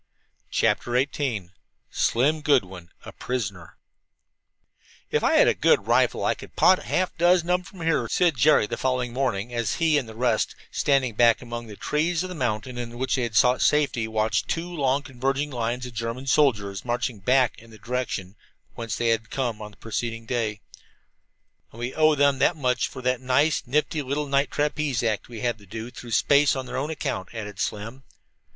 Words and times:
CHAPTER 0.49 0.93
XVIII 0.99 1.51
SLIM 1.91 2.41
GOODWIN 2.41 2.89
A 3.05 3.11
PRISONER 3.11 3.77
"If 5.11 5.23
I 5.23 5.33
had 5.33 5.47
a 5.47 5.53
good 5.53 5.85
rifle 5.85 6.25
I 6.25 6.33
could 6.33 6.55
'pot' 6.55 6.85
half 6.85 7.13
a 7.13 7.17
dozen 7.19 7.51
of 7.51 7.57
them 7.59 7.63
from 7.63 7.81
here," 7.81 8.07
said 8.09 8.35
Jerry 8.35 8.65
the 8.65 8.77
following 8.77 9.13
morning 9.13 9.53
as 9.53 9.75
he 9.75 9.99
and 9.99 10.09
the 10.09 10.15
rest, 10.15 10.55
standing 10.71 11.13
back 11.13 11.43
among 11.43 11.67
the 11.67 11.75
trees 11.75 12.23
of 12.23 12.29
the 12.29 12.33
mountain 12.33 12.79
in 12.79 12.97
which 12.97 13.13
they 13.13 13.21
had 13.21 13.35
sought 13.35 13.61
safety, 13.61 14.07
watched 14.07 14.47
two 14.47 14.73
long, 14.73 15.03
converging 15.03 15.51
lines 15.51 15.85
of 15.85 15.93
German 15.93 16.25
soldiers 16.25 16.83
marching 16.83 17.19
back 17.19 17.59
in 17.59 17.69
the 17.69 17.77
direction 17.77 18.35
whence 18.73 18.95
they 18.95 19.09
had 19.09 19.29
come 19.29 19.61
on 19.61 19.69
the 19.69 19.77
preceding 19.77 20.25
day. 20.25 20.61
"And 21.71 21.77
we 21.79 21.93
owe 21.93 22.15
them 22.15 22.39
that 22.39 22.57
much 22.57 22.87
for 22.87 23.03
that 23.03 23.21
nice, 23.21 23.61
nifty 23.67 24.01
little 24.01 24.25
night 24.25 24.49
trapeze 24.49 25.03
act 25.03 25.29
we 25.29 25.41
had 25.41 25.59
to 25.59 25.67
do 25.67 25.91
through 25.91 26.09
space 26.09 26.55
on 26.55 26.65
their 26.65 26.79
account," 26.89 27.29
added 27.35 27.59
Slim. 27.59 28.01